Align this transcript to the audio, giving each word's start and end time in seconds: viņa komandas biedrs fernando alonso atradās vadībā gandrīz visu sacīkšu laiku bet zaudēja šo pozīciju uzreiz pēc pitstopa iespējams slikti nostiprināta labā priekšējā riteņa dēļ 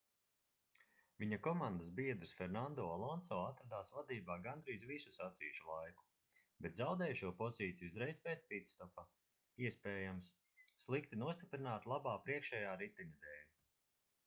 viņa 1.23 1.37
komandas 1.47 1.89
biedrs 1.97 2.31
fernando 2.37 2.85
alonso 2.93 3.37
atradās 3.49 3.91
vadībā 3.97 4.37
gandrīz 4.47 4.87
visu 4.91 5.11
sacīkšu 5.17 5.67
laiku 5.71 6.05
bet 6.67 6.79
zaudēja 6.81 7.17
šo 7.21 7.29
pozīciju 7.43 7.93
uzreiz 7.93 8.21
pēc 8.29 8.45
pitstopa 8.53 9.05
iespējams 9.67 10.31
slikti 10.87 11.21
nostiprināta 11.25 11.93
labā 11.95 12.15
priekšējā 12.27 12.73
riteņa 12.85 13.19
dēļ 13.27 13.45